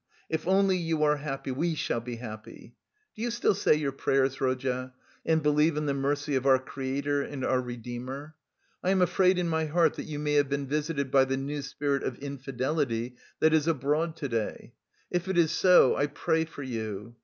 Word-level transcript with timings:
If 0.29 0.47
only 0.47 0.77
you 0.77 1.03
are 1.03 1.17
happy, 1.17 1.51
we 1.51 1.75
shall 1.75 1.99
be 1.99 2.15
happy. 2.15 2.73
Do 3.15 3.21
you 3.21 3.29
still 3.29 3.53
say 3.53 3.75
your 3.75 3.91
prayers, 3.91 4.41
Rodya, 4.41 4.93
and 5.27 5.43
believe 5.43 5.77
in 5.77 5.85
the 5.85 5.93
mercy 5.93 6.35
of 6.35 6.47
our 6.47 6.57
Creator 6.57 7.21
and 7.21 7.45
our 7.45 7.61
Redeemer? 7.61 8.33
I 8.83 8.89
am 8.89 9.03
afraid 9.03 9.37
in 9.37 9.47
my 9.47 9.65
heart 9.65 9.93
that 9.97 10.07
you 10.07 10.17
may 10.17 10.33
have 10.33 10.49
been 10.49 10.65
visited 10.65 11.11
by 11.11 11.25
the 11.25 11.37
new 11.37 11.61
spirit 11.61 12.01
of 12.01 12.17
infidelity 12.17 13.15
that 13.41 13.53
is 13.53 13.67
abroad 13.67 14.15
to 14.15 14.27
day; 14.27 14.73
If 15.11 15.27
it 15.27 15.37
is 15.37 15.51
so, 15.51 15.95
I 15.95 16.07
pray 16.07 16.45
for 16.45 16.63
you. 16.63 17.15